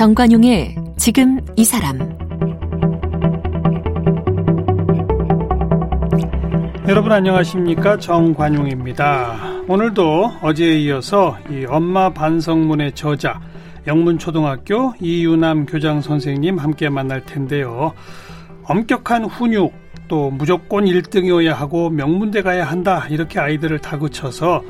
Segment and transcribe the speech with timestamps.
[0.00, 1.98] 정관용의 지금 이 사람
[6.88, 9.64] 여러분 안녕하십니까 정관용입니다.
[9.68, 13.42] 오늘도 어제에 이어서 이 엄마 반성문의 저자
[13.86, 17.92] 영문초등학교 이유남 교장 선생님 함께 만날 텐데요.
[18.64, 19.74] 엄격한 훈육
[20.08, 24.64] 또 무조건 1등이어야 하고 명문대 가야 한다 이렇게 아이들을 다그쳐서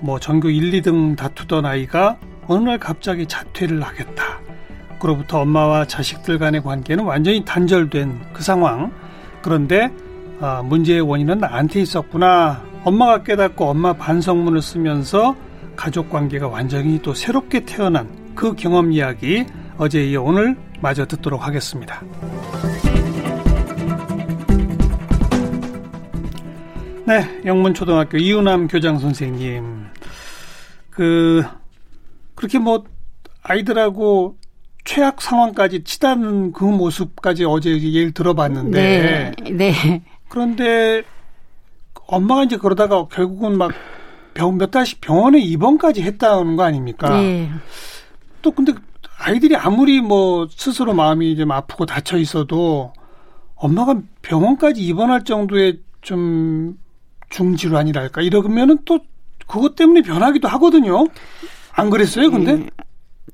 [0.00, 4.45] 뭐 전교 1, 2등 다투던 아이가 어느 날 갑자기 자퇴를 하겠다.
[4.98, 8.92] 그로부터 엄마와 자식들 간의 관계는 완전히 단절된 그 상황.
[9.42, 9.90] 그런데
[10.40, 12.62] 아, 문제의 원인은 나한테 있었구나.
[12.84, 15.34] 엄마가 깨닫고 엄마 반성문을 쓰면서
[15.74, 19.44] 가족 관계가 완전히 또 새롭게 태어난 그 경험 이야기
[19.78, 22.02] 어제 이어 오늘 마저 듣도록 하겠습니다.
[27.06, 29.86] 네, 영문초등학교 이우남 교장 선생님.
[30.90, 31.44] 그,
[32.34, 32.82] 그렇게 뭐,
[33.42, 34.36] 아이들하고
[34.86, 39.34] 최악 상황까지 치닫는 그 모습까지 어제 예를 들어봤는데.
[39.42, 39.50] 네.
[39.50, 40.02] 네.
[40.28, 41.02] 그런데
[42.06, 43.72] 엄마가 이제 그러다가 결국은 막
[44.32, 47.20] 병, 몇 달씩 병원에 입원까지 했다는 거 아닙니까?
[47.20, 47.50] 네.
[48.42, 48.72] 또 근데
[49.18, 52.92] 아이들이 아무리 뭐 스스로 마음이 좀 아프고 다쳐 있어도
[53.56, 56.78] 엄마가 병원까지 입원할 정도의 좀
[57.30, 59.00] 중질환이랄까 이러면은 또
[59.48, 61.06] 그것 때문에 변하기도 하거든요.
[61.72, 62.66] 안 그랬어요, 근데?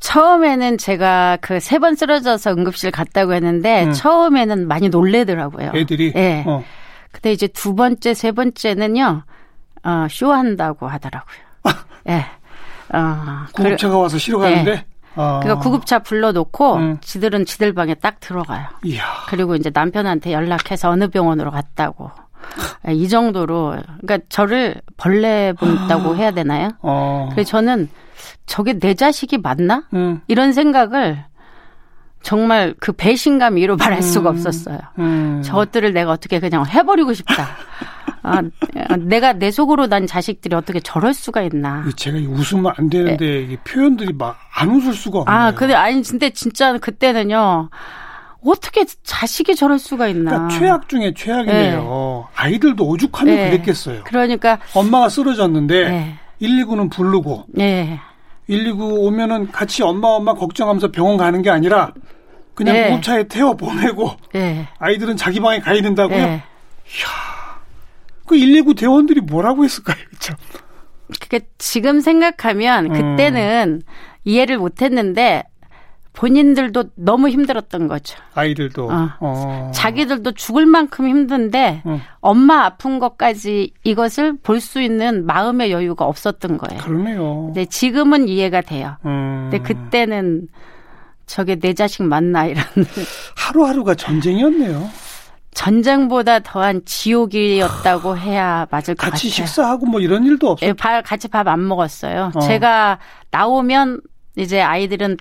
[0.03, 0.09] 네.
[0.09, 3.93] 처음에는 제가 그 세 번 쓰러져서 응급실 갔다고 했는데 음.
[3.93, 5.73] 처음에는 많이 놀래더라고요.
[5.75, 6.13] 애들이.
[6.13, 6.45] 네.
[6.47, 6.63] 어.
[7.13, 9.23] 근데 이제 두 번째, 세 번째는요,
[9.85, 11.37] 어, 쇼한다고 하더라고요.
[12.09, 12.13] 예.
[12.13, 12.27] 네.
[12.93, 14.75] 어, 구급차가 와서 쉬러 가는데?
[14.75, 14.85] 네.
[15.15, 15.41] 아.
[15.43, 16.99] 그러니까 구급차 불러놓고 음.
[17.03, 18.67] 지들은 지들 방에 딱 들어가요.
[18.85, 19.05] 이야.
[19.29, 22.11] 그리고 이제 남편한테 연락해서 어느 병원으로 갔다고.
[22.89, 26.15] 예, 이 정도로 그러니까 저를 벌레 본다고 아.
[26.15, 26.71] 해야 되나요?
[26.83, 27.29] 어.
[27.33, 27.89] 그래서 저는
[28.47, 29.85] 저게 내 자식이 맞나?
[29.95, 30.21] 음.
[30.29, 31.25] 이런 생각을
[32.23, 34.03] 정말 그 배신감 위로 말할 음.
[34.03, 34.79] 수가 없었어요.
[34.99, 35.43] 음.
[35.45, 37.49] 저것들을 내가 어떻게 그냥 해버리고 싶다.
[38.25, 38.41] 아,
[39.01, 41.85] 내가 내 속으로 난 자식들이 어떻게 저럴 수가 있나.
[41.97, 43.57] 제가 웃으면 안 되는데 네.
[43.65, 45.37] 표현들이 막 안 웃을 수가 없네요.
[45.37, 47.71] 아, 근데 아니 근데 진짜 그때는요.
[48.45, 50.31] 어떻게 자식이 저럴 수가 있나.
[50.31, 51.81] 그러니까 최악 중에 최악이네요.
[51.81, 52.35] 네.
[52.35, 53.51] 아이들도 오죽하면 네.
[53.51, 54.03] 그랬겠어요.
[54.05, 56.15] 그러니까 엄마가 쓰러졌는데 네.
[56.41, 58.01] 119는 부르고 네.
[58.49, 61.93] 119 오면은 같이 엄마 엄마 걱정하면서 병원 가는 게 아니라
[62.55, 62.91] 그냥 네.
[62.91, 64.67] 구차에 태워 보내고 네.
[64.79, 66.19] 아이들은 자기 방에 가야 된다고요?
[66.19, 66.33] 네.
[66.33, 67.63] 이야.
[68.27, 69.97] 그 119 대원들이 뭐라고 했을까요?
[70.19, 70.37] 참.
[71.21, 72.93] 그게 지금 생각하면 음.
[72.93, 73.93] 그때는 음.
[74.25, 75.45] 이해를 못 했는데
[76.15, 78.19] 본인들도 너무 힘들었던 거죠.
[78.35, 78.89] 아이들도.
[78.91, 79.09] 어.
[79.21, 79.71] 어.
[79.75, 82.01] 자기들도 죽을 만큼 힘든데 음.
[82.21, 86.83] 엄마 아픈 것까지 이것을 볼 수 있는 마음의 여유가 없었던 거예요.
[86.83, 87.47] 그러네요.
[87.47, 88.97] 근데 지금은 이해가 돼요.
[89.07, 89.49] 음.
[89.51, 90.49] 근데 그때는
[91.27, 92.63] 저게 내 자식 맞나 이런.
[93.37, 94.89] 하루하루가 전쟁이었네요.
[95.55, 99.11] 전쟁보다 더한 지옥이었다고 해야 맞을 것 같아요.
[99.13, 100.71] 같이 식사하고 뭐 이런 일도 없어요.
[100.71, 102.33] 예, 같이 밥 안 먹었어요.
[102.35, 102.41] 어.
[102.41, 102.99] 제가
[103.31, 104.01] 나오면
[104.37, 105.17] 이제 아이들은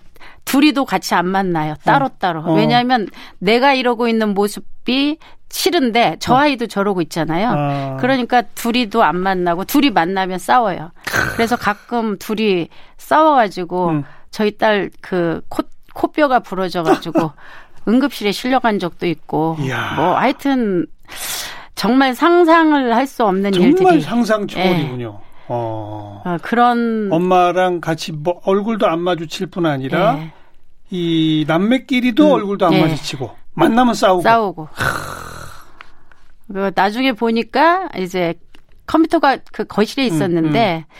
[0.45, 1.75] 둘이도 같이 안 만나요.
[1.83, 2.41] 따로 따로.
[2.41, 2.53] 어.
[2.53, 3.07] 왜냐하면
[3.39, 5.17] 내가 이러고 있는 모습이
[5.49, 6.37] 싫은데 저 어.
[6.37, 7.49] 아이도 저러고 있잖아요.
[7.53, 7.97] 아.
[7.99, 10.91] 그러니까 둘이도 안 만나고 둘이 만나면 싸워요.
[11.35, 14.03] 그래서 가끔 둘이 싸워가지고 음.
[14.31, 17.31] 저희 딸 그 코, 코뼈가 부러져가지고
[17.87, 19.93] 응급실에 실려간 적도 있고 이야.
[19.95, 20.85] 뭐 하여튼
[21.75, 25.19] 정말 상상을 할 수 없는 정말 일들이 정말 상상 초월이군요.
[25.21, 25.30] 예.
[25.51, 26.21] 어.
[26.25, 26.37] 어.
[26.41, 30.33] 그런 엄마랑 같이 뭐 얼굴도 안 마주칠 뿐 아니라 예.
[30.89, 32.81] 이 남매끼리도 음, 얼굴도 안 예.
[32.81, 34.67] 마주치고 만나면 싸우고 싸우고.
[36.53, 38.33] 그 나중에 보니까 이제
[38.87, 40.95] 컴퓨터가 그 거실에 있었는데 음,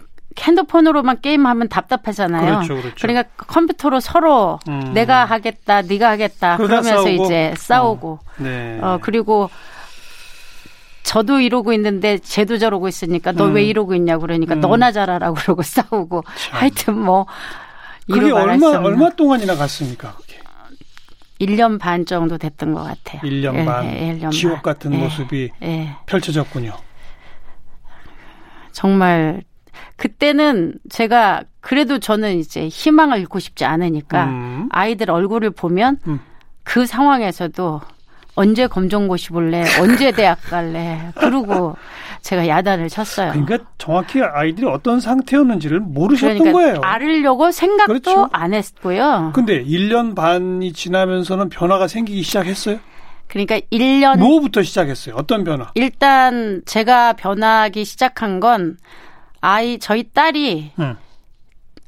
[0.00, 0.04] 음.
[0.38, 2.44] 핸드폰으로만 게임하면 답답하잖아요.
[2.44, 2.96] 그렇죠, 그렇죠.
[3.00, 4.92] 그러니까 컴퓨터로 서로 음.
[4.92, 7.24] 내가 하겠다, 네가 하겠다 그러면서 싸우고.
[7.24, 8.08] 이제 싸우고.
[8.12, 8.78] 어, 네.
[8.82, 9.48] 어 그리고
[11.04, 13.68] 저도 이러고 있는데 쟤도 저러고 있으니까 너왜 음.
[13.68, 14.60] 이러고 있냐고 그러니까 음.
[14.60, 16.60] 너나 잘하라고 그러고 싸우고 참.
[16.60, 17.26] 하여튼 뭐
[18.10, 20.16] 그게 얼마 얼마 동안이나 갔습니까?
[20.16, 20.40] 그게?
[21.40, 23.20] 1년 반 정도 됐던 것 같아요.
[23.22, 23.84] 1년 예, 반.
[23.86, 24.62] 예, 1년 지옥 반.
[24.62, 25.96] 같은 예, 모습이 예.
[26.06, 26.72] 펼쳐졌군요.
[28.72, 29.42] 정말
[29.96, 34.68] 그때는 제가 그래도 저는 이제 희망을 잃고 싶지 않으니까 음.
[34.72, 36.20] 아이들 얼굴을 보면 음.
[36.62, 37.80] 그 상황에서도
[38.34, 39.64] 언제 검정고시 볼래?
[39.80, 41.12] 언제 대학 갈래?
[41.14, 41.76] 그러고
[42.22, 43.30] 제가 야단을 쳤어요.
[43.32, 46.80] 그러니까 정확히 아이들이 어떤 상태였는지를 모르셨던 그러니까 거예요.
[46.82, 48.28] 알으려고 생각도 그렇죠.
[48.32, 49.32] 안 했고요.
[49.34, 52.78] 근데 1년 반이 지나면서는 변화가 생기기 시작했어요?
[53.28, 55.14] 그러니까 1년 뭐부터 시작했어요?
[55.16, 55.70] 어떤 변화?
[55.74, 58.76] 일단 제가 변하기 시작한 건
[59.40, 60.96] 아이 저희 딸이 응.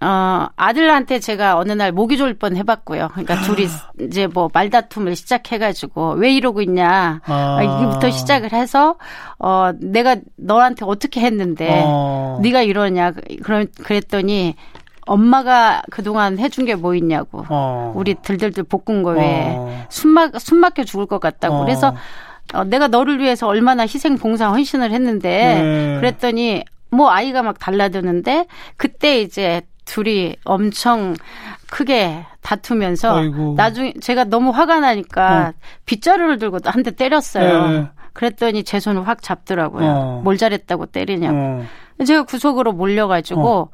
[0.00, 3.08] 어, 아들한테 제가 어느 날 모기 졸뻔 해봤고요.
[3.12, 3.66] 그러니까 둘이
[4.00, 7.20] 이제 뭐 말다툼을 시작해가지고 왜 이러고 있냐.
[7.24, 7.58] 아.
[7.62, 8.96] 이부터 시작을 해서
[9.38, 12.38] 어 내가 너한테 어떻게 했는데 어.
[12.42, 13.12] 네가 이러냐.
[13.42, 14.54] 그럼 그랬더니
[15.06, 17.46] 엄마가 그동안 해준 게 뭐 있냐고.
[17.48, 17.92] 어.
[17.96, 19.86] 우리 들들들 볶은 거에 어.
[19.88, 21.54] 숨막 숨 막혀 죽을 것 같다고.
[21.56, 21.60] 어.
[21.64, 21.94] 그래서
[22.52, 25.96] 어, 내가 너를 위해서 얼마나 희생 봉사 헌신을 했는데 네.
[26.00, 28.46] 그랬더니 뭐 아이가 막 달라드는데
[28.76, 31.14] 그때 이제 둘이 엄청
[31.70, 33.54] 크게 다투면서 아이고.
[33.56, 35.52] 나중에 제가 너무 화가 나니까 어.
[35.86, 37.66] 빗자루를 들고 한 대 때렸어요.
[37.68, 37.86] 네.
[38.12, 39.86] 그랬더니 제 손을 확 잡더라고요.
[39.86, 40.20] 어.
[40.22, 41.36] 뭘 잘했다고 때리냐고.
[41.36, 42.04] 어.
[42.04, 43.68] 제가 구석으로 몰려가지고 어.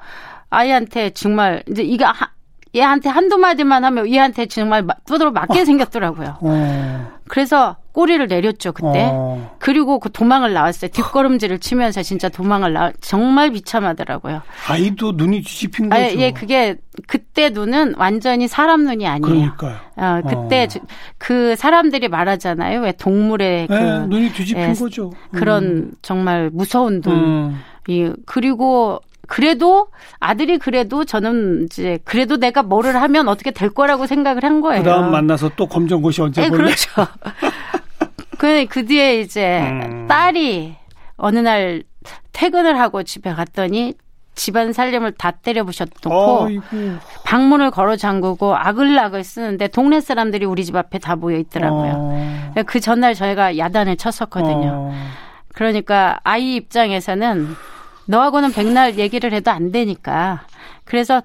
[0.50, 2.28] 아이한테 정말 이제 이거 하,
[2.74, 5.64] 얘한테 한두 마디만 하면 얘한테 정말 두드러 맞게 어.
[5.64, 6.38] 생겼더라고요.
[6.40, 7.12] 어.
[7.28, 9.08] 그래서 꼬리를 내렸죠 그때.
[9.12, 9.54] 어.
[9.58, 10.90] 그리고 그 도망을 나왔어요.
[10.90, 12.92] 뒷걸음질을 치면서 진짜 도망을 나.
[13.00, 14.42] 정말 비참하더라고요.
[14.68, 16.02] 아이도 눈이 뒤집힌 거죠.
[16.02, 19.20] 아, 예, 그게 그때 눈은 완전히 사람 눈이 아니에요.
[19.22, 19.76] 그러니까요.
[19.96, 20.80] 어, 그때 어.
[21.18, 22.80] 그 사람들이 말하잖아요.
[22.80, 25.10] 왜 동물의 네, 그 눈이 뒤집힌 예, 거죠.
[25.10, 25.38] 음.
[25.38, 27.12] 그런 정말 무서운 눈.
[27.14, 27.60] 음.
[27.88, 29.00] 이 그리고
[29.32, 29.88] 그래도
[30.20, 34.82] 아들이 그래도 저는 이제 그래도 내가 뭐를 하면 어떻게 될 거라고 생각을 한 거예요.
[34.82, 36.64] 그다음 만나서 또 검정고시 언제 네, 볼래?
[36.64, 36.90] 그렇죠.
[38.42, 40.08] 그, 그 뒤에 이제 음.
[40.08, 40.74] 딸이
[41.16, 41.84] 어느 날
[42.32, 43.94] 퇴근을 하고 집에 갔더니
[44.34, 46.48] 집안 살림을 다 때려부셨놓고
[47.24, 51.92] 방문을 걸어 잠그고 아글락을 쓰는데 동네 사람들이 우리 집 앞에 다 모여 있더라고요.
[51.94, 52.54] 어.
[52.66, 54.90] 그 전날 저희가 야단을 쳤었거든요.
[54.90, 54.92] 어.
[55.54, 57.54] 그러니까 아이 입장에서는
[58.06, 60.46] 너하고는 백날 얘기를 해도 안 되니까.
[60.84, 61.22] 그래서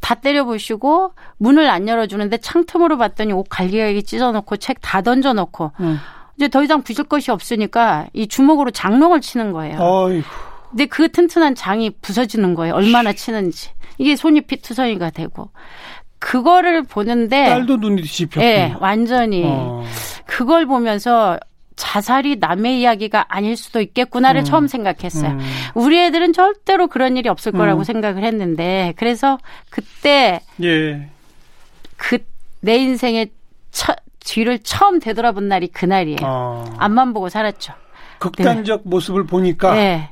[0.00, 5.98] 다 때려부시고 문을 안 열어주는데 창틈으로 봤더니 옷 갈기갈기 찢어놓고 책 다 던져놓고 음.
[6.38, 9.76] 이제 더 이상 부실 것이 없으니까 이 주먹으로 장롱을 치는 거예요.
[9.80, 10.28] 어이구.
[10.70, 12.74] 근데 그 튼튼한 장이 부서지는 거예요.
[12.74, 13.70] 얼마나 치는지.
[13.98, 15.50] 이게 손이 피투성이가 되고.
[16.20, 18.44] 그거를 보는데 딸도 눈이 뒤집혔고.
[18.44, 19.84] 예, 완전히 어.
[20.26, 21.38] 그걸 보면서
[21.74, 24.44] 자살이 남의 이야기가 아닐 수도 있겠구나를 음.
[24.44, 25.32] 처음 생각했어요.
[25.32, 25.40] 음.
[25.74, 27.84] 우리 애들은 절대로 그런 일이 없을 거라고 음.
[27.84, 29.38] 생각을 했는데 그래서
[29.70, 31.08] 그때 예.
[31.96, 33.30] 그내 인생의
[33.70, 33.94] 처,
[34.28, 36.18] 뒤를 처음 되돌아본 날이 그날이에요.
[36.22, 36.64] 어.
[36.78, 37.72] 앞만 보고 살았죠.
[38.18, 38.90] 극단적 네.
[38.90, 40.10] 모습을 보니까 네.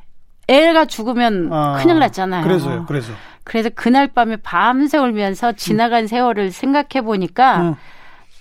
[0.48, 1.76] 애가 죽으면 아.
[1.78, 2.42] 큰일 났잖아요.
[2.44, 2.84] 그래서요.
[2.86, 3.12] 그래서
[3.44, 6.06] 그래서 그날 밤에 밤새 울면서 지나간 음.
[6.06, 7.74] 세월을 생각해 보니까 음.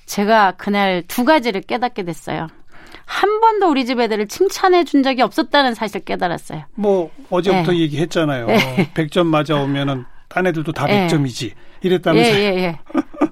[0.05, 2.47] 제가 그날 두 가지를 깨닫게 됐어요.
[3.05, 6.63] 한 번도 우리 집 애들을 칭찬해 준 적이 없었다는 사실 깨달았어요.
[6.75, 7.79] 뭐 어제부터 네.
[7.79, 8.47] 얘기했잖아요.
[8.47, 8.91] 네.
[8.95, 11.07] 100점 맞아 오면은 딴 애들도 다 네.
[11.07, 11.51] 100점이지.
[11.81, 12.35] 이랬다면서요.
[12.35, 12.79] 예, 예, 예.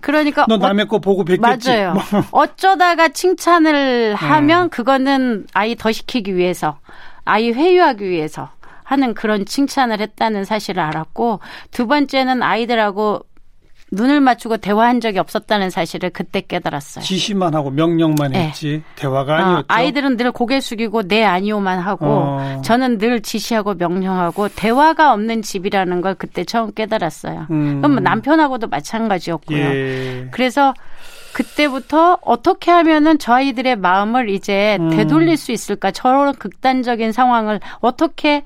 [0.02, 1.70] 그러니까 너 남의 어, 거 보고 뵙겠지.
[1.70, 1.94] 맞아요.
[1.94, 2.04] 뭐.
[2.32, 4.70] 어쩌다가 칭찬을 하면 음.
[4.70, 6.78] 그거는 아이 더 시키기 위해서,
[7.26, 8.50] 아이 회유하기 위해서
[8.84, 11.40] 하는 그런 칭찬을 했다는 사실을 알았고
[11.72, 13.26] 두 번째는 아이들하고
[13.94, 17.04] 눈을 맞추고 대화한 적이 없었다는 사실을 그때 깨달았어요.
[17.04, 18.48] 지시만 하고 명령만 네.
[18.48, 19.60] 했지 대화가 어, 아니었죠.
[19.60, 22.62] 어, 아이들은 늘 고개 숙이고 네 아니오만 하고 어.
[22.64, 27.48] 저는 늘 지시하고 명령하고 대화가 없는 집이라는 걸 그때 처음 깨달았어요.
[27.52, 27.82] 음.
[27.82, 29.58] 그럼 남편하고도 마찬가지였고요.
[29.58, 30.28] 예.
[30.32, 30.74] 그래서
[31.34, 34.92] 그때부터 어떻게 하면은 저 아이들의 마음을 이제 음.
[34.92, 35.92] 되돌릴 수 있을까?
[35.92, 38.44] 저런 극단적인 상황을 어떻게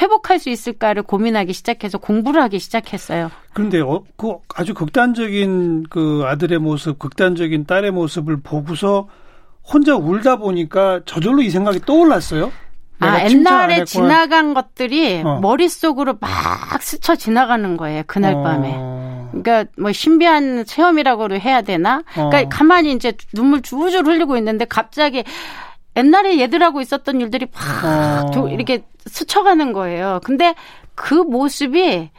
[0.00, 3.30] 회복할 수 있을까를 고민하기 시작해서 공부를 하기 시작했어요.
[3.52, 9.08] 그런데 어, 그 아주 극단적인 그 아들의 모습, 극단적인 딸의 모습을 보고서
[9.62, 12.50] 혼자 울다 보니까 저절로 이 생각이 떠올랐어요.
[13.00, 15.40] 아, 옛날에 지나간 것들이 어.
[15.40, 16.30] 머릿속으로 막
[16.80, 18.02] 스쳐 지나가는 거예요.
[18.06, 18.42] 그날 어.
[18.42, 18.78] 밤에.
[19.32, 22.02] 그러니까 뭐 신비한 체험이라고 해야 되나?
[22.12, 22.48] 그러니까 어.
[22.48, 25.24] 가만히 이제 눈물 줄줄 흘리고 있는데 갑자기
[25.96, 28.48] 옛날에 얘들하고 있었던 일들이 팍 어.
[28.48, 30.20] 이렇게 스쳐가는 거예요.
[30.24, 30.54] 근데
[30.94, 32.10] 그 모습이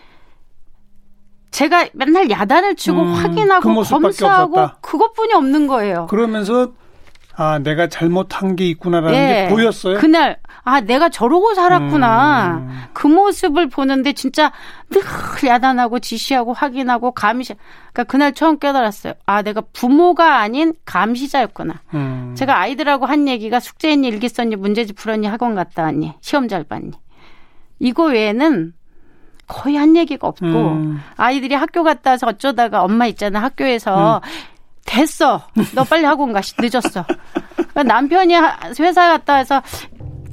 [1.51, 4.77] 제가 맨날 야단을 치고 음, 확인하고 그 검사하고 없었다.
[4.81, 6.07] 그것뿐이 없는 거예요.
[6.09, 6.71] 그러면서
[7.35, 9.47] 아 내가 잘못한 게 있구나라는 네.
[9.47, 9.97] 게 보였어요.
[9.97, 12.81] 그날 아 내가 저러고 살았구나 음.
[12.93, 14.51] 그 모습을 보는데 진짜
[14.91, 15.01] 늘
[15.49, 17.55] 야단하고 지시하고 확인하고 감시
[17.91, 19.13] 그러니까 그날 처음 깨달았어요.
[19.25, 21.81] 아 내가 부모가 아닌 감시자였구나.
[21.95, 22.33] 음.
[22.37, 26.91] 제가 아이들하고 한 얘기가 숙제했니 일기 썼니 문제집 풀었니 학원 갔다 왔니 시험 잘 봤니
[27.79, 28.73] 이거 외에는
[29.47, 31.01] 거의 한 얘기가 없고 음.
[31.17, 34.29] 아이들이 학교 갔다 와서 어쩌다가 엄마 있잖아 학교에서 음.
[34.85, 35.41] 됐어.
[35.73, 36.41] 너 빨리 학원 가.
[36.59, 37.05] 늦었어.
[37.55, 38.35] 그러니까 남편이
[38.79, 39.61] 회사 갔다 와서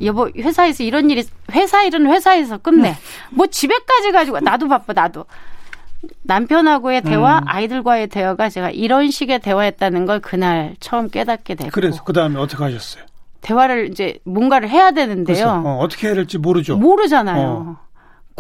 [0.03, 2.97] 여보 회사에서 이런 일이 회사 일은 회사에서 끝내.
[3.31, 5.25] 뭐 집에까지 가지고 나도 바빠 나도.
[6.23, 7.45] 남편하고의 대화, 음.
[7.47, 11.71] 아이들과의 대화가 제가 이런 식의 대화였다는 걸 그날 처음 깨닫게 되고.
[11.73, 13.05] 그래서 그 다음에 어떻게 하셨어요?
[13.43, 15.63] 대화를 이제 뭔가를 해야 되는데요.
[15.65, 16.77] 어, 떻게 해야 될지 모르죠.
[16.77, 17.47] 모르잖아요.
[17.47, 17.90] 어.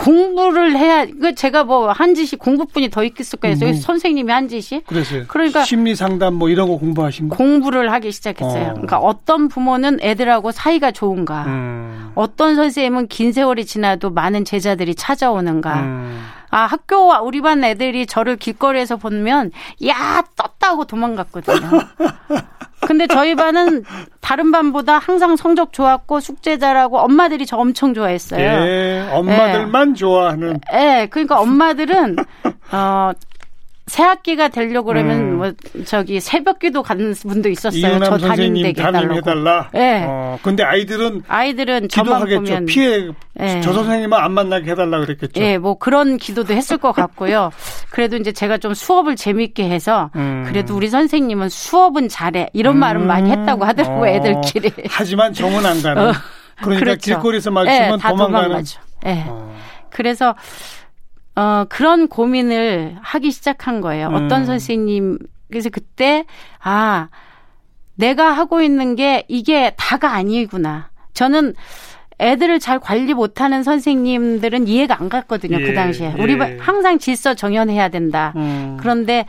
[0.04, 3.54] 공부를 해야 그 제가 뭐 한 짓이 공부뿐이 더 있겠을까요?
[3.62, 3.74] 음.
[3.74, 8.68] 선생님이 한 짓이 그래서 그러니까 심리 상담 뭐 이런 거 공부하신 거 공부를 하기 시작했어요.
[8.68, 8.72] 어.
[8.72, 12.12] 그러니까 어떤 부모는 애들하고 사이가 좋은가, 음.
[12.14, 15.80] 어떤 선생님은 긴 세월이 지나도 많은 제자들이 찾아오는가.
[15.80, 16.26] 음.
[16.50, 19.52] 아, 학교 우리 반 애들이 저를 길거리에서 보면
[19.86, 21.58] 야 떴다 하고 도망갔거든요.
[22.86, 23.84] 근데 저희 반은
[24.30, 28.40] 다른 반보다 항상 성적 좋았고 숙제 잘하고 엄마들이 저 엄청 좋아했어요.
[28.40, 29.94] 예, 엄마들만 예.
[29.94, 30.60] 좋아하는.
[30.72, 32.14] 예, 그러니까 엄마들은
[32.70, 33.10] 어
[33.90, 35.36] 새 학기가 되려고 그러면 음.
[35.38, 35.52] 뭐
[35.84, 37.98] 저기 새벽기도 가는 분도 있었어요.
[38.04, 39.68] 저 담임되게 해달라.
[39.74, 39.78] 예.
[39.80, 40.04] 네.
[40.06, 42.66] 어, 근데 아이들은 아이들은 기도하겠죠.
[42.66, 43.60] 피해 네.
[43.62, 45.42] 저 선생님은 안 만나게 해달라 그랬겠죠.
[45.42, 47.50] 예, 뭐 그런 기도도 했을 것 같고요.
[47.90, 50.44] 그래도 이제 제가 좀 수업을 재밌게 해서 음.
[50.46, 52.78] 그래도 우리 선생님은 수업은 잘해 이런 음.
[52.78, 54.14] 말은 많이 했다고 하더라고 요 어.
[54.14, 54.70] 애들끼리.
[54.88, 56.06] 하지만 정은 안 가는.
[56.10, 56.12] 어.
[56.62, 57.00] 그러니까 그렇죠.
[57.06, 58.64] 길거리에서 마주치면 예, 도망가는.
[59.06, 59.24] 예.
[59.26, 59.52] 어.
[59.90, 60.36] 그래서
[61.36, 64.08] 어, 그런 고민을 하기 시작한 거예요.
[64.08, 64.14] 음.
[64.14, 65.18] 어떤 선생님,
[65.48, 66.24] 그래서 그때,
[66.62, 67.08] 아,
[67.94, 70.90] 내가 하고 있는 게 이게 다가 아니구나.
[71.12, 71.54] 저는
[72.18, 75.58] 애들을 잘 관리 못하는 선생님들은 이해가 안 갔거든요.
[75.58, 76.14] 그 예, 그 당시에.
[76.16, 76.22] 예.
[76.22, 78.32] 우리 항상 질서 정연해야 된다.
[78.36, 78.76] 음.
[78.78, 79.26] 그런데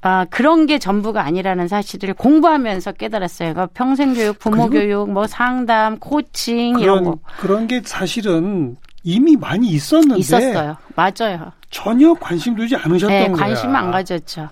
[0.00, 3.52] 아, 그런 게 전부가 아니라는 사실을 공부하면서 깨달았어요.
[3.52, 7.18] 그러니까 평생교육, 부모교육, 뭐 상담, 코칭 이런 거.
[7.38, 10.76] 그런 게 사실은 이미 많이 있었는데 있었어요.
[10.94, 11.52] 맞아요.
[11.70, 13.36] 전혀 관심 두지 않으셨던 네, 거야.
[13.36, 14.48] 관심 안 가졌죠.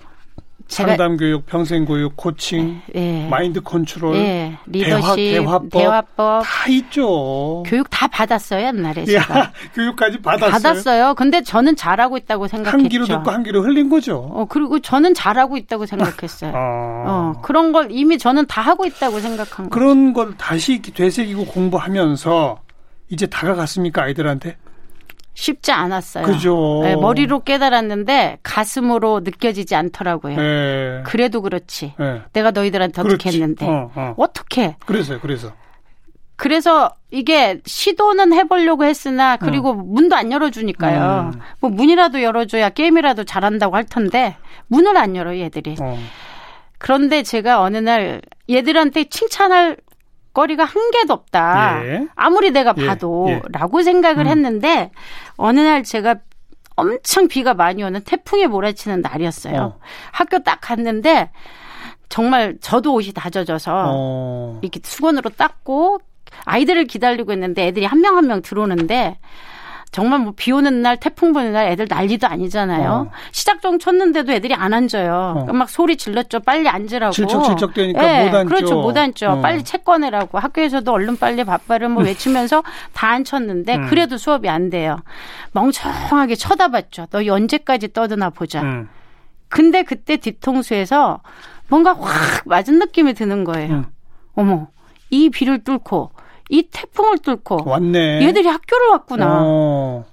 [0.71, 3.27] 상담 교육, 평생 교육, 코칭, 네.
[3.29, 4.57] 마인드 컨트롤, 네.
[4.67, 7.65] 리더십, 대화, 대화 법, 대화법 다 있죠.
[7.67, 9.39] 교육 다 받았어요 옛날에 제가.
[9.39, 10.51] 야, 교육까지 받았어요.
[10.53, 11.15] 받았어요.
[11.15, 12.79] 근데 저는 잘하고 있다고 생각했죠.
[12.83, 14.31] 한 귀로 듣고 한 귀로 흘린 거죠.
[14.33, 16.53] 어 그리고 저는 잘하고 있다고 생각했어요.
[16.55, 16.55] 어.
[17.35, 19.71] 어 그런 걸 이미 저는 다 하고 있다고 생각한 거죠.
[19.71, 22.61] 그런 걸 다시 되새기고 공부하면서
[23.11, 24.57] 이제 다가갔습니까 아이들한테?
[25.35, 26.25] 쉽지 않았어요.
[26.25, 26.81] 그죠.
[26.83, 30.37] 네, 머리로 깨달았는데 가슴으로 느껴지지 않더라고요.
[30.37, 31.03] 네.
[31.07, 31.95] 그래도 그렇지.
[31.99, 32.23] 네.
[32.33, 33.15] 내가 너희들한테 그렇지.
[33.15, 34.15] 어떻게 했는데 어, 어.
[34.17, 34.77] 어떻게?
[34.85, 35.21] 그래서요.
[35.21, 35.53] 그래서.
[36.37, 39.75] 그래서 이게 시도는 해보려고 했으나 그리고 어.
[39.75, 41.33] 문도 안 열어주니까요.
[41.35, 41.41] 음.
[41.61, 44.37] 뭐 문이라도 열어줘야 게임이라도 잘한다고 할 텐데
[44.69, 45.77] 문을 안 열어 얘들이.
[45.81, 45.99] 어.
[46.79, 49.77] 그런데 제가 어느 날 얘들한테 칭찬할
[50.33, 51.85] 거리가 한 개도 없다.
[51.85, 52.07] 예.
[52.15, 52.87] 아무리 내가 예.
[52.87, 53.43] 봐도 예.
[53.51, 54.31] 라고 생각을 음.
[54.31, 54.91] 했는데
[55.37, 56.17] 어느 날 제가
[56.77, 59.61] 엄청 비가 많이 오는 태풍에 몰아치는 날이었어요.
[59.61, 59.79] 어.
[60.13, 61.31] 학교 딱 갔는데
[62.09, 64.59] 정말 저도 옷이 다 젖어서 어.
[64.63, 66.01] 이렇게 수건으로 닦고
[66.45, 69.19] 아이들을 기다리고 있는데 애들이 한 명 한 명 들어오는데
[69.93, 73.09] 정말 뭐 비 오는 날 태풍 부는 날 애들 난리도 아니잖아요.
[73.09, 73.11] 어.
[73.33, 75.47] 시작종 쳤는데도 애들이 안 앉아요.
[75.49, 75.53] 어.
[75.53, 76.41] 막 소리 질렀죠.
[76.41, 77.13] 빨리 앉으라고.
[77.13, 78.49] 질척질척 되니까 네, 못 앉죠.
[78.55, 78.81] 그렇죠.
[78.81, 79.31] 못 앉죠.
[79.31, 79.41] 어.
[79.41, 80.39] 빨리 책 꺼내라고.
[80.39, 83.87] 학교에서도 얼른 빨리 밥발을 뭐 외치면서 다 앉혔는데 음.
[83.89, 85.01] 그래도 수업이 안 돼요.
[85.53, 87.07] 멍청하게 쳐다봤죠.
[87.11, 88.63] 너 언제까지 떠드나 보자.
[88.63, 88.89] 음.
[89.49, 91.21] 근데 그때 뒤통수에서
[91.69, 93.73] 뭔가 확 맞은 느낌이 드는 거예요.
[93.73, 93.85] 음.
[94.37, 94.69] 어머,
[95.11, 96.13] 이 비를 뚫고
[96.51, 98.23] 이 태풍을 뚫고 왔네.
[98.23, 99.27] 얘들이 학교를 왔구나.
[99.43, 100.05] 어.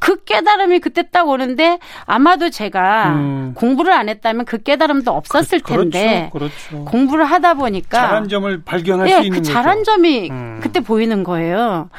[0.00, 3.52] 그 깨달음이 그때 딱 오는데 아마도 제가 음.
[3.54, 6.84] 공부를 안 했다면 그 깨달음도 없었을 그, 그렇죠, 텐데 그렇죠.
[6.84, 10.60] 공부를 하다 보니까 잘한 점을 발견할 네, 수 있는 그 잘한 점이 음.
[10.62, 11.90] 그때 보이는 거예요.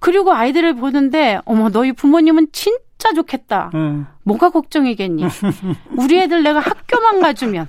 [0.00, 3.70] 그리고 아이들을 보는데 어머 너희 부모님은 진짜 좋겠다.
[3.74, 4.06] 음.
[4.22, 5.24] 뭐가 걱정이겠니?
[5.96, 7.68] 우리 애들 내가 학교만 가주면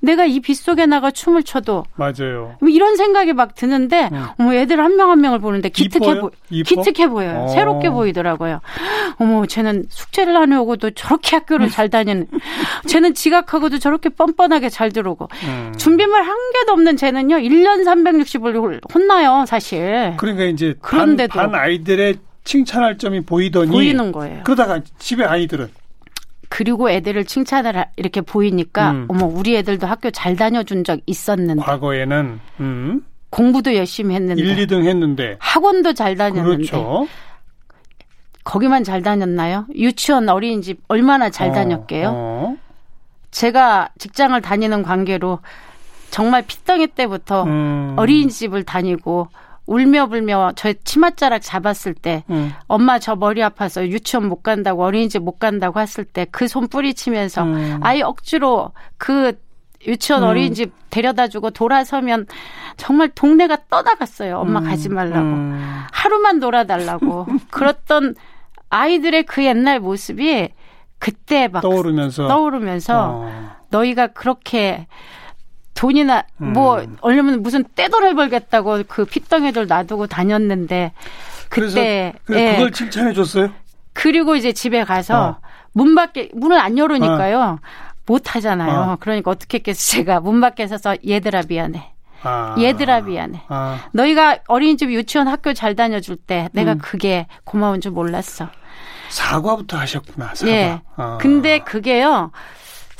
[0.00, 2.56] 내가 이 빗 속에 나가 춤을 춰도 맞아요.
[2.60, 4.24] 뭐 이런 생각이 막 드는데 음.
[4.38, 7.40] 어머 애들 한 명한 한 명을 보는데 기특해 보 기특해 보여요.
[7.44, 7.48] 어.
[7.48, 8.60] 새롭게 보이더라고요.
[9.18, 12.26] 어머 쟤는 숙제를 안 해오고도 저렇게 학교를 잘 다니는
[12.86, 15.72] 쟤는 지각하고도 저렇게 뻔뻔하게 잘 들어오고 음.
[15.76, 20.14] 준비물 한 개도 없는 쟤는요 1년 360을 혼나요 사실.
[20.16, 24.40] 그러니까 이제 그런데도 반, 반 아이들의 칭찬할 점이 보이더니 보이는 거예요.
[24.44, 25.68] 그러다가 집에 아이들은
[26.50, 29.06] 그리고 애들을 칭찬을 이렇게 보이니까 음.
[29.08, 33.04] 어머 우리 애들도 학교 잘 다녀준 적 있었는데 과거에는 음.
[33.30, 37.06] 공부도 열심히 했는데 1, 2등 했는데 학원도 잘 다녔는데 그렇죠.
[38.42, 39.66] 거기만 잘 다녔나요?
[39.76, 42.10] 유치원 어린이집 얼마나 잘 어, 다녔게요?
[42.12, 42.56] 어.
[43.30, 45.38] 제가 직장을 다니는 관계로
[46.10, 47.94] 정말 피덩이 때부터 음.
[47.96, 49.28] 어린이집을 다니고
[49.70, 52.52] 울며 불며 저 치맛자락 잡았을 때 음.
[52.66, 57.44] 엄마 저 머리 아파서 유치원 못 간다고 어린이집 못 간다고 했을 때 그 손 뿌리치면서
[57.44, 57.78] 음.
[57.80, 59.32] 아이 억지로 그
[59.86, 60.28] 유치원 음.
[60.28, 62.26] 어린이집 데려다 주고 돌아서면
[62.76, 64.38] 정말 동네가 떠나갔어요.
[64.38, 64.64] 엄마 음.
[64.64, 65.84] 가지 말라고 음.
[65.92, 68.16] 하루만 놀아달라고 그랬던
[68.70, 70.48] 아이들의 그 옛날 모습이
[70.98, 73.50] 그때 막 떠오르면서 떠오르면서 어.
[73.70, 74.86] 너희가 그렇게
[75.80, 76.98] 돈이나 뭐 음.
[77.00, 80.92] 얼려면 무슨 떼돌을 벌겠다고 그 핏덩이들 놔두고 다녔는데
[81.48, 82.52] 그때 그래서, 그래서 예.
[82.52, 83.50] 그걸 칭찬해 줬어요?
[83.94, 85.36] 그리고 이제 집에 가서 어.
[85.72, 87.40] 문 밖에 문을 안 열으니까요.
[87.40, 87.58] 어.
[88.04, 88.78] 못 하잖아요.
[88.78, 88.96] 어.
[89.00, 91.92] 그러니까 어떻게 했겠어 제가 문 밖에 서서 얘들아 미안해.
[92.24, 92.56] 아.
[92.58, 93.44] 얘들아 미안해.
[93.48, 93.78] 아.
[93.92, 96.78] 너희가 어린이집 유치원 학교 잘 다녀줄 때 내가 음.
[96.78, 98.50] 그게 고마운 줄 몰랐어.
[99.08, 100.34] 사과부터 하셨구나.
[100.34, 100.52] 사과.
[100.52, 100.82] 예.
[100.96, 101.16] 아.
[101.22, 102.32] 근데 그게요.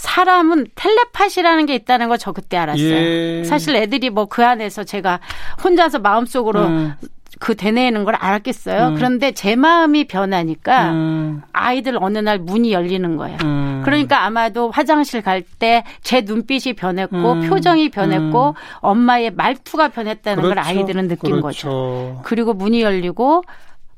[0.00, 2.85] 사람은 텔레파시라는 게 있다는 걸 저 그때 알았어요.
[2.85, 3.45] 예.
[3.45, 5.21] 사실 애들이 뭐 그 안에서 제가
[5.64, 6.95] 혼자서 마음속으로 음.
[7.38, 8.88] 그 되뇌는 걸 알았겠어요.
[8.88, 8.95] 음.
[8.97, 11.42] 그런데 제 마음이 변하니까 음.
[11.52, 13.38] 아이들 어느 날 문이 열리는 거예요.
[13.45, 13.80] 음.
[13.85, 17.49] 그러니까 아마도 화장실 갈 때 제 눈빛이 변했고 음.
[17.49, 18.54] 표정이 변했고 음.
[18.80, 20.54] 엄마의 말투가 변했다는 그렇죠.
[20.54, 21.42] 걸 아이들은 느낀 그렇죠.
[21.69, 22.21] 거죠.
[22.25, 23.42] 그리고 문이 열리고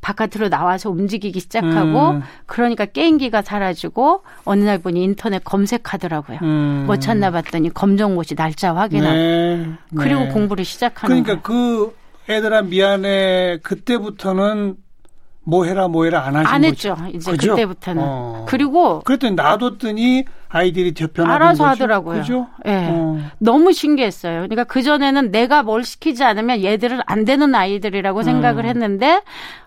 [0.03, 2.23] 바깥으로 나와서 움직이기 시작하고 음.
[2.45, 6.39] 그러니까 게임기가 사라지고 어느 날 보니 인터넷 검색하더라고요.
[6.43, 6.85] 음.
[6.87, 9.73] 뭐 찾나 봤더니 검정고시 날짜 확인하고 네.
[9.97, 10.29] 그리고 네.
[10.29, 11.93] 공부를 시작하는 그러니까 거예요.
[12.27, 14.75] 그 애들아 미안해 그때부터는
[15.45, 16.97] 뭐 해라 뭐 해라 안 하신 안 했죠.
[17.13, 17.51] 이제 그죠?
[17.51, 18.03] 그때부터는.
[18.05, 18.47] 어.
[18.49, 21.71] 그리고 그랬더니 놔뒀더니 아이들이 변하는 알아서 거죠?
[21.71, 22.21] 하더라고요.
[22.21, 22.47] 그죠?
[22.67, 22.71] 예.
[22.71, 22.89] 네.
[22.93, 23.19] 어.
[23.39, 24.43] 너무 신기했어요.
[24.43, 28.23] 그러니까 그 전에는 내가 뭘 시키지 않으면 얘들은 안 되는 아이들이라고 음.
[28.23, 29.23] 생각을 했는데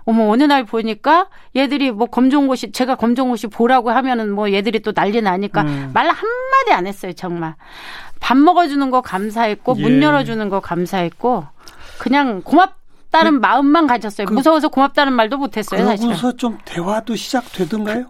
[0.05, 5.21] 어머 어느 날 보니까 얘들이 뭐 검정고시 제가 검정고시 보라고 하면은 뭐 얘들이 또 난리
[5.21, 5.91] 나니까 음.
[5.93, 7.55] 말 한마디 안 했어요, 정말.
[8.21, 9.81] 밥 먹어 주는 거 감사했고 예.
[9.81, 11.45] 문 열어 주는 거 감사했고
[11.99, 12.84] 그냥 고맙
[13.15, 14.27] 고맙다는 그, 마음만 가졌어요.
[14.27, 15.85] 그, 무서워서 고맙다는 말도 못했어요.
[15.85, 16.35] 그러고서.
[16.35, 18.05] 좀 대화도 시작되던가요?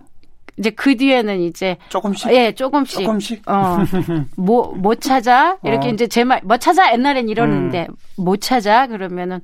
[0.57, 5.91] 이제 그 뒤에는 이제 조금씩 예 조금씩 조금씩 어뭐뭐 뭐 찾아 이렇게 어.
[5.91, 7.95] 이제 제 말 뭐 찾아 옛날엔 이러는데 음.
[8.23, 9.41] 뭐 찾아 그러면은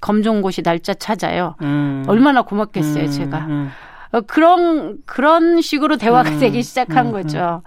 [0.00, 2.04] 검정고시 날짜 찾아요 음.
[2.06, 3.10] 얼마나 고맙겠어요 음.
[3.10, 3.70] 제가 음.
[4.12, 6.38] 어, 그런 그런 식으로 대화가 음.
[6.38, 7.12] 되기 시작한 음.
[7.12, 7.62] 거죠.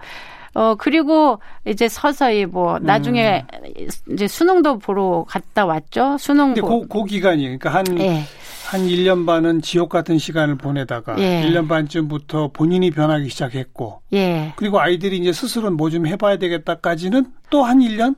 [0.54, 3.74] 어, 그리고 이제 서서히 뭐 나중에 음.
[4.12, 6.18] 이제 수능도 보러 갔다 왔죠.
[6.18, 6.48] 수능.
[6.54, 8.22] 근데 고, 그 기간이 그러니까 한, 예.
[8.68, 11.42] 한 1년 반은 지옥 같은 시간을 보내다가 예.
[11.46, 14.02] 1년 반쯤부터 본인이 변하기 시작했고.
[14.12, 14.52] 예.
[14.56, 18.14] 그리고 아이들이 이제 스스로 뭐 좀 해봐야 되겠다까지는 또 한 1년?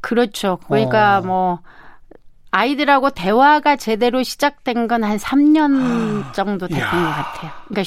[0.00, 0.58] 그렇죠.
[0.68, 1.22] 그러니까 어.
[1.22, 1.58] 뭐
[2.50, 6.90] 아이들하고 대화가 제대로 시작된 건 한 3년 아, 정도 됐던 야.
[6.90, 7.50] 것 같아요.
[7.68, 7.82] 그러니까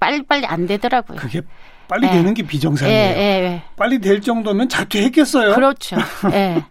[0.00, 1.16] 빨리빨리 안 되더라고요.
[1.18, 1.40] 그게
[1.88, 2.12] 빨리 네.
[2.12, 2.96] 되는 게 비정상이에요.
[2.96, 3.62] 예, 예, 예.
[3.76, 5.54] 빨리 될 정도면 자퇴했겠어요.
[5.54, 5.96] 그렇죠.
[6.32, 6.64] 예.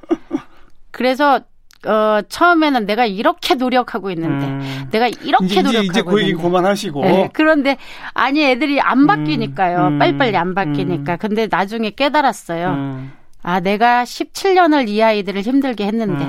[0.91, 1.41] 그래서
[1.88, 4.89] 어, 처음에는 내가 이렇게 노력하고 있는데, 음.
[4.91, 7.02] 내가 이렇게 이제, 노력하고 이제 그 얘기 그만하시고.
[7.02, 7.78] 네, 그런데,
[8.13, 9.08] 아니, 애들이 안 음.
[9.08, 9.88] 바뀌니까요.
[9.88, 10.00] 음.
[10.00, 11.13] 빨리빨리 안 바뀌니까.
[11.13, 11.17] 음.
[11.17, 12.69] 근데 나중에 깨달았어요.
[12.69, 13.12] 음.
[13.41, 16.24] 아, 내가 17년을 이 아이들을 힘들게 했는데,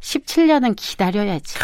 [0.00, 1.58] 17년은 기다려야지.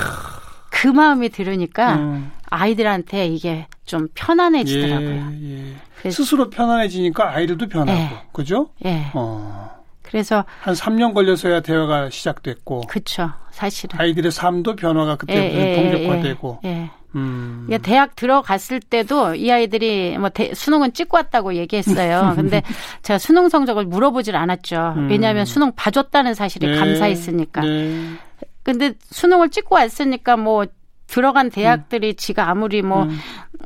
[0.70, 5.32] 그 마음이 들으니까, 아이들한테 이게 좀 편안해지더라고요.
[5.42, 6.10] 예, 예.
[6.10, 8.22] 스스로 편안해지니까 아이들도 변하고, 예.
[8.32, 8.70] 그죠?
[8.84, 9.06] 예.
[9.14, 9.70] 어.
[10.02, 13.30] 그래서 한 3년 걸려서야 대화가 시작됐고, 그렇죠.
[13.50, 16.60] 사실은 아이들의 삶도 변화가 그때부터 예, 예, 본격화되고.
[16.64, 17.68] 예, 음.
[17.82, 22.32] 대학 들어갔을 때도 이 아이들이 뭐 대, 수능은 찍고 왔다고 얘기했어요.
[22.36, 22.62] 근데
[23.02, 24.94] 제가 수능 성적을 물어보질 않았죠.
[24.96, 25.10] 음.
[25.10, 26.78] 왜냐하면 수능 봐줬다는 사실이 네.
[26.78, 27.62] 감사했으니까.
[27.62, 28.12] 네.
[28.62, 30.66] 근데 수능을 찍고 왔으니까 뭐
[31.08, 32.16] 들어간 대학들이 음.
[32.16, 33.18] 지가 아무리 뭐 음.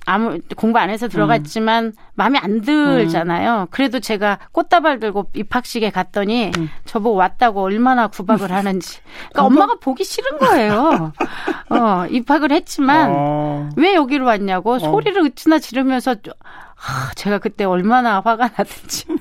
[0.06, 1.92] 아무 공부 안 해서 들어갔지만 음.
[2.14, 3.62] 마음에 안 들잖아요.
[3.62, 3.66] 음.
[3.70, 6.70] 그래도 제가 꽃다발 들고 입학식에 갔더니 음.
[6.84, 9.00] 저보고 왔다고 얼마나 구박을 하는지.
[9.30, 11.12] 그러니까 엄마가 보기 싫은 거예요.
[11.70, 13.68] 어, 입학을 했지만 어.
[13.76, 14.78] 왜 여기로 왔냐고 어.
[14.78, 19.06] 소리를 으치나 지르면서 아, 제가 그때 얼마나 화가 나든지.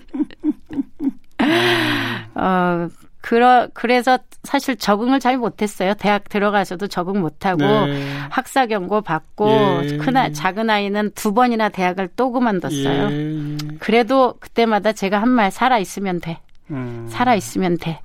[2.36, 2.88] 어,
[3.22, 5.94] 그러, 그래서 사실 적응을 잘 못했어요.
[5.94, 8.04] 대학 들어가서도 적응 못하고 네.
[8.30, 9.50] 학사 경고 받고
[9.84, 9.98] 예.
[9.98, 13.10] 큰 작은 아이는 두 번이나 대학을 또 그만뒀어요.
[13.12, 13.58] 예.
[13.80, 16.40] 그래도 그때마다 제가 한 말 살아 있으면 돼.
[16.72, 17.06] 음.
[17.10, 18.00] 살아 있으면 돼.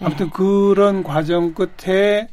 [0.00, 0.30] 아무튼 예.
[0.32, 2.28] 그런 과정 끝에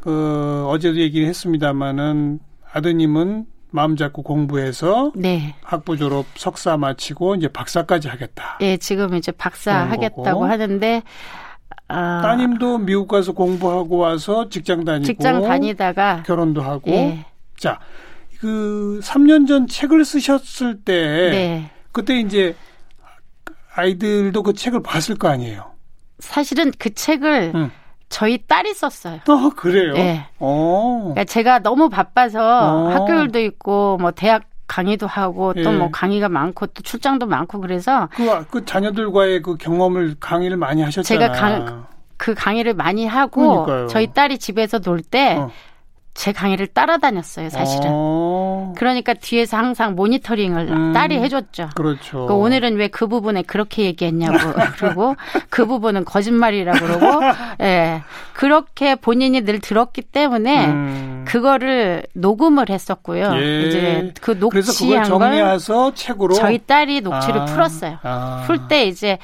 [0.00, 2.40] 그 어제도 얘기를 했습니다마는
[2.72, 5.54] 아드님은 마음 잡고 공부해서 네.
[5.62, 8.56] 학부 졸업 석사 마치고 이제 박사까지 하겠다.
[8.62, 10.46] 예, 지금 이제 박사 하겠다고 거고.
[10.46, 11.02] 하는데
[11.88, 17.26] 아, 따님도 미국 가서 공부하고 와서 직장 다니고 직장 다니다가 결혼도 하고 예.
[17.58, 17.78] 자,
[18.40, 20.94] 그 3년 전 책을 쓰셨을 때
[21.30, 21.70] 네.
[21.92, 22.56] 그때 이제
[23.74, 25.72] 아이들도 그 책을 봤을 거 아니에요.
[26.18, 27.70] 사실은 그 책을 응.
[28.08, 29.20] 저희 딸이 썼어요.
[29.28, 29.92] 어, 그래요?
[29.94, 30.26] 네.
[30.38, 30.98] 어.
[31.00, 32.88] 그러니까 제가 너무 바빠서 어.
[32.88, 35.88] 학교 일도 있고 뭐 대학 강의도 하고 또뭐 예.
[35.92, 41.32] 강의가 많고 또 출장도 많고 그래서 그, 그 자녀들과의 그 경험을 강의를 많이 하셨잖아요.
[41.32, 43.86] 제가 강, 그 강의를 많이 하고 그러니까요.
[43.88, 45.50] 저희 딸이 집에서 놀때 어.
[46.14, 47.90] 제 강의를 따라다녔어요, 사실은.
[48.70, 48.74] 어.
[48.76, 50.92] 그러니까 뒤에서 항상 모니터링을 음.
[50.92, 51.70] 딸이 해줬죠.
[51.76, 52.10] 그렇죠.
[52.12, 54.38] 그러니까 오늘은 왜 그 부분에 그렇게 얘기했냐고.
[54.78, 55.16] 그리고
[55.50, 57.20] 그 부분은 거짓말이라 그러고,
[57.60, 58.02] 예.
[58.32, 61.24] 그렇게 본인이 늘 들었기 때문에 음.
[61.28, 63.32] 그거를 녹음을 했었고요.
[63.34, 63.62] 예.
[63.66, 65.58] 이제 그 녹취한 걸
[65.94, 67.44] 책으로 저희 딸이 녹취를 아.
[67.44, 67.98] 풀었어요.
[68.02, 68.44] 아.
[68.46, 69.18] 풀때 이제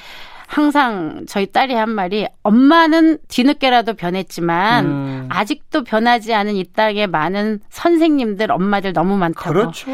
[0.52, 5.28] 항상 저희 딸이 한 말이 엄마는 뒤늦게라도 변했지만 음.
[5.30, 9.48] 아직도 변하지 않은 이 땅에 많은 선생님들 엄마들 너무 많다고.
[9.48, 9.90] 그렇죠.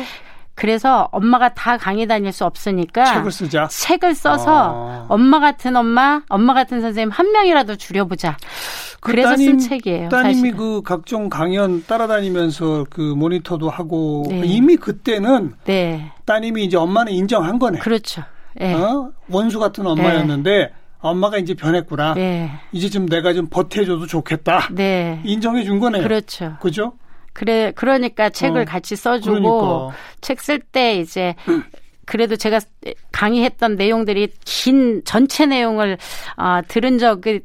[0.57, 3.68] 그래서 엄마가 다 강의 다닐 수 없으니까 책을 쓰자.
[3.68, 5.07] 책을 써서 어.
[5.09, 8.37] 엄마 같은 엄마, 엄마 같은 선생님 한 명이라도 줄여보자.
[9.01, 10.09] 그 그래서 따님, 쓴 책이에요.
[10.09, 10.57] 따님이 사실은.
[10.57, 14.42] 그 각종 강연 따라다니면서 그 모니터도 하고 네.
[14.44, 16.11] 이미 그때는 네.
[16.25, 17.79] 따님이 이제 엄마는 인정한 거네.
[17.79, 18.25] 그렇죠.
[18.59, 18.75] 네.
[18.75, 19.11] 어?
[19.29, 20.71] 원수 같은 엄마였는데 네.
[21.01, 22.14] 엄마가 이제 변했구나.
[22.14, 22.51] 네.
[22.73, 24.68] 이제 좀 내가 좀 버텨줘도 좋겠다.
[24.73, 25.21] 네.
[25.25, 26.03] 인정해 준 거네요.
[26.03, 26.57] 그렇죠.
[26.61, 26.94] 그죠?
[27.33, 29.97] 그래 그러니까 책을 어, 같이 써주고 그러니까.
[30.21, 31.37] 책쓸 때 이제
[32.05, 32.59] 그래도 제가
[33.12, 35.99] 강의했던 내용들이 긴 전체 내용을
[36.37, 37.42] 어, 들은 적은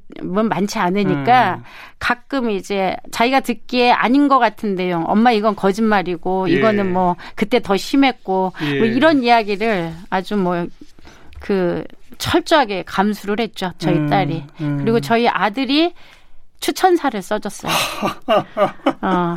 [0.50, 1.64] 많지 않으니까 음.
[2.00, 6.54] 가끔 이제 자기가 듣기에 아닌 것 같은 내용, 엄마 이건 거짓말이고 예.
[6.54, 8.80] 이거는 뭐 그때 더 심했고 예.
[8.80, 10.66] 뭐 이런 이야기를 아주 뭐
[11.44, 11.84] 그
[12.20, 14.10] 철저하게 감수를 했죠 저희 음.
[14.10, 14.78] 딸이 음.
[14.80, 15.94] 그리고 저희 아들이
[16.62, 17.74] 추천사를 써줬어요.
[19.02, 19.36] 어,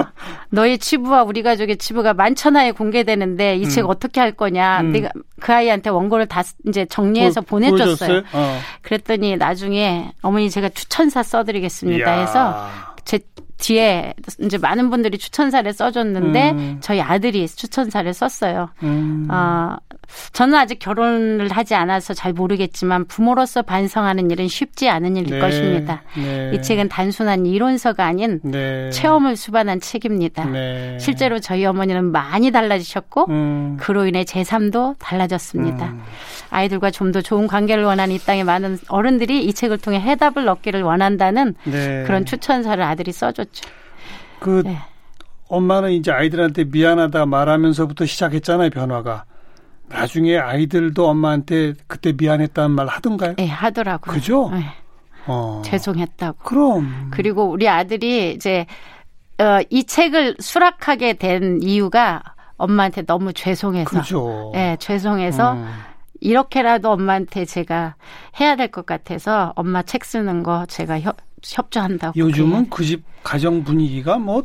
[0.51, 3.91] 너의 치부와 우리 가족의 치부가 만천하에 공개되는데 이책 음.
[3.91, 4.83] 어떻게 할 거냐.
[4.83, 4.93] 음.
[4.93, 8.23] 내가 그 아이한테 원고를 다 이제 정리해서 보, 보내줬어요.
[8.33, 8.59] 어.
[8.83, 12.21] 그랬더니 나중에 어머니 제가 추천사 써드리겠습니다 이야.
[12.21, 12.69] 해서
[13.05, 13.19] 제
[13.59, 16.79] 뒤에 이제 많은 분들이 추천사를 써줬는데 음.
[16.81, 18.69] 저희 아들이 추천사를 썼어요.
[18.85, 19.27] 음.
[19.31, 19.77] 어,
[20.33, 25.41] 저는 아직 결혼을 하지 않아서 잘 모르겠지만 부모로서 반성하는 일은 쉽지 않은 일일 네.
[25.41, 26.03] 것입니다.
[26.17, 26.53] 네.
[26.55, 28.91] 이 책은 단순한 이론서가 아닌 네.
[28.91, 30.45] 체험을 수반한 책입니다.
[30.45, 30.99] 네.
[31.01, 33.77] 실제로 저희 어머니는 많이 달라지셨고 음.
[33.81, 35.87] 그로 인해 제 삶도 달라졌습니다.
[35.87, 36.03] 음.
[36.51, 40.83] 아이들과 좀 더 좋은 관계를 원하는 이 땅의 많은 어른들이 이 책을 통해 해답을 얻기를
[40.83, 42.03] 원한다는 네.
[42.05, 43.69] 그런 추천사를 아들이 써줬죠.
[44.41, 44.79] 그 네.
[45.49, 49.25] 엄마는 이제 아이들한테 미안하다 말하면서부터 시작했잖아요 변화가.
[49.89, 53.35] 나중에 아이들도 엄마한테 그때 미안했다는 말 하던가요?
[53.37, 54.13] 네, 하더라고요.
[54.15, 54.51] 그죠?
[54.53, 54.65] 네.
[55.27, 55.63] 어.
[55.65, 56.39] 죄송했다고.
[56.45, 57.09] 그럼.
[57.11, 58.67] 그리고 우리 아들이 이제
[59.39, 62.23] 어, 이 책을 수락하게 된 이유가
[62.57, 63.91] 엄마한테 너무 죄송해서.
[64.01, 64.51] 그죠.
[64.55, 65.69] 네, 죄송해서 음.
[66.21, 67.97] 이렇게라도 엄마한테 제가
[68.41, 72.19] 해야 될 것 같아서 엄마 책 쓰는 거 제가 협, 협조한다고.
[72.19, 74.43] 요즘은 그집 가정 분위기가 뭐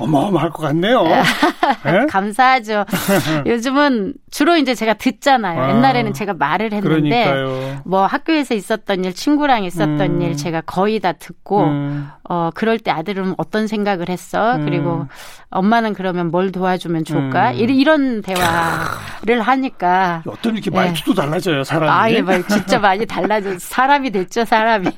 [0.00, 1.02] 어마어마할 것 같네요.
[1.04, 2.06] 네?
[2.08, 2.84] 감사하죠.
[3.46, 5.60] 요즘은 주로 이제 제가 듣잖아요.
[5.60, 7.82] 아, 옛날에는 제가 말을 했는데 그러니까요.
[7.84, 10.22] 뭐 학교에서 있었던 일, 친구랑 있었던 음.
[10.22, 12.08] 일 제가 거의 다 듣고 음.
[12.28, 14.56] 어 그럴 때 아들은 어떤 생각을 했어?
[14.56, 14.64] 음.
[14.64, 15.06] 그리고
[15.50, 17.50] 엄마는 그러면 뭘 도와주면 좋을까?
[17.50, 17.56] 음.
[17.56, 21.22] 이런 대화를 하니까 어떤 이렇게 말투도 네.
[21.22, 21.90] 달라져요, 사람이.
[21.90, 23.58] 아, 예, 말 진짜 많이 달라져.
[23.58, 24.88] 사람이 됐죠, 사람이.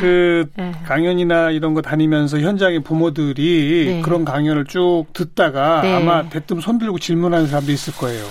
[0.00, 0.72] 그 네.
[0.84, 4.02] 강연이나 이런 거 다니면서 현장의 부모들이 네.
[4.02, 5.94] 그런 강연을 쭉 듣다가 네.
[5.94, 8.24] 아마 대뜸 손들고 질문하는 사람도 있을 거예요.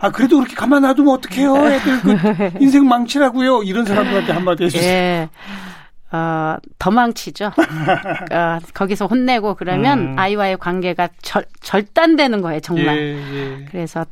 [0.00, 1.56] 아 그래도 그렇게 가만 놔두면 어떡해요?
[1.56, 3.64] 애들 그 인생 망치라고요.
[3.64, 4.88] 이런 사람들한테 한마디 해주세요.
[4.90, 5.28] 예.
[6.10, 7.46] 어, 더 망치죠.
[8.32, 10.18] 어, 거기서 혼내고 그러면 음.
[10.18, 12.96] 아이와의 관계가 절, 절단되는 거예요, 정말.
[12.96, 13.64] 예, 예.
[13.70, 14.06] 그래서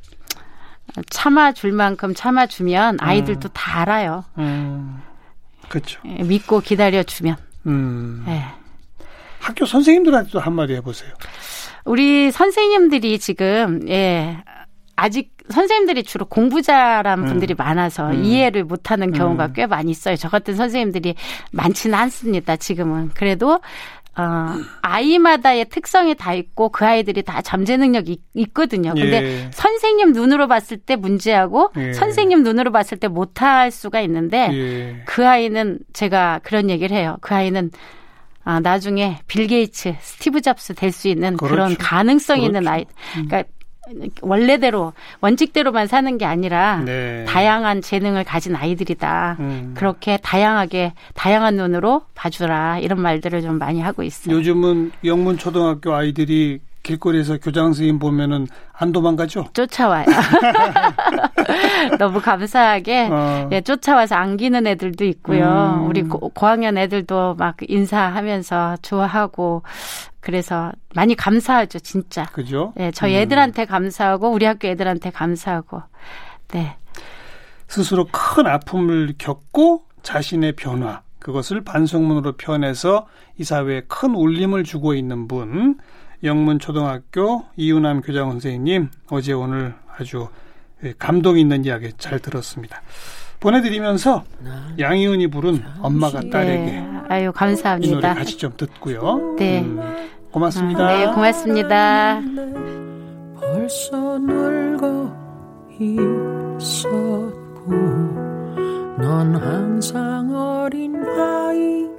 [1.08, 3.50] 참아줄 만큼 참아주면 아이들도 음.
[3.54, 4.24] 다 알아요.
[4.38, 5.00] 음.
[5.68, 6.00] 그렇죠.
[6.06, 7.36] 예, 믿고 기다려주면.
[7.66, 8.24] 음.
[8.28, 8.44] 예.
[9.46, 11.12] 학교 선생님들한테도 한마디 해보세요.
[11.84, 14.42] 우리 선생님들이 지금 예
[14.96, 17.26] 아직 선생님들이 주로 공부자란 음.
[17.26, 18.24] 분들이 많아서 음.
[18.24, 19.52] 이해를 못하는 경우가 음.
[19.54, 20.16] 꽤 많이 있어요.
[20.16, 21.14] 저 같은 선생님들이
[21.52, 22.56] 많지는 않습니다.
[22.56, 23.60] 지금은 그래도
[24.18, 28.94] 어, 아이마다의 특성이 다 있고 그 아이들이 다 잠재 능력이 있거든요.
[28.94, 29.50] 근데 예.
[29.52, 31.92] 선생님 눈으로 봤을 때 문제하고 예.
[31.92, 35.02] 선생님 눈으로 봤을 때 못할 수가 있는데 예.
[35.04, 37.18] 그 아이는 제가 그런 얘기를 해요.
[37.20, 37.70] 그 아이는
[38.46, 41.52] 아, 나중에 빌 게이츠, 스티브 잡스 될 수 있는 그렇죠.
[41.54, 42.46] 그런 가능성 그렇죠.
[42.46, 42.84] 있는 아이.
[43.12, 43.42] 그러니까
[44.20, 47.24] 원래대로 원칙대로만 사는 게 아니라 네.
[47.26, 49.36] 다양한 재능을 가진 아이들이다.
[49.40, 49.74] 음.
[49.76, 54.34] 그렇게 다양하게 다양한 눈으로 봐주라 이런 말들을 좀 많이 하고 있어요.
[54.36, 59.46] 요즘은 영문 초등학교 아이들이 길거리에서 교장 선생님 보면은 안 도망가죠?
[59.52, 60.06] 쫓아와요.
[61.98, 63.48] 너무 감사하게 어.
[63.50, 65.80] 예, 쫓아와서 안기는 애들도 있고요.
[65.80, 65.88] 음.
[65.88, 69.62] 우리 고, 고학년 애들도 막 인사하면서 좋아하고
[70.20, 72.24] 그래서 많이 감사하죠, 진짜.
[72.26, 72.72] 그죠?
[72.76, 73.22] 네, 저희 음.
[73.22, 75.82] 애들한테 감사하고 우리 학교 애들한테 감사하고.
[76.48, 76.76] 네.
[77.66, 85.26] 스스로 큰 아픔을 겪고 자신의 변화 그것을 반성문으로 표현해서 이 사회에 큰 울림을 주고 있는
[85.26, 85.78] 분
[86.22, 90.28] 영문초등학교 이윤남 교장 선생님 어제 오늘 아주
[90.98, 92.82] 감동 있는 이야기 잘 들었습니다.
[93.40, 94.24] 보내드리면서
[94.78, 96.86] 양희은이 부른 엄마가 딸에게 네.
[97.08, 97.90] 아유 감사합니다.
[97.90, 99.36] 이 노래 같이 좀 듣고요.
[99.38, 99.60] 네.
[99.60, 99.80] 음,
[100.30, 100.86] 고맙습니다.
[100.86, 102.20] 네, 고맙습니다.
[103.38, 105.14] 벌써 늙어
[106.58, 107.70] 있었고
[108.98, 111.90] 넌 항상 어린 아이일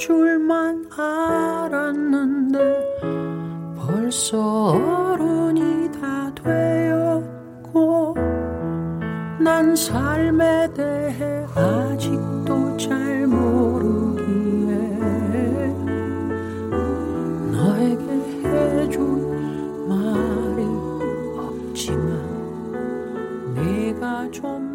[0.00, 2.58] 줄만 알았는데
[3.76, 8.14] 벌써 어른이 다 되었고
[9.38, 14.72] 난 삶에 대해 아직도 잘 모르기에
[17.52, 18.02] 너에게
[18.42, 19.04] 해줄
[19.86, 20.64] 말이
[21.36, 22.08] 없지만
[23.54, 24.69] 네가 좀